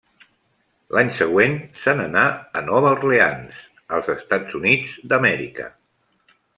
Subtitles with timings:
[0.97, 1.53] L'any següent
[1.83, 2.25] se n'anà
[2.61, 3.63] a Nova Orleans,
[3.99, 5.73] als Estats Units d'Amèrica.